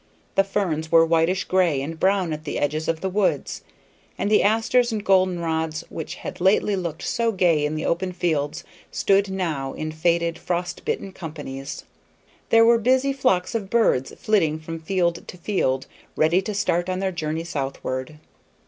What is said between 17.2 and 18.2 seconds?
southward.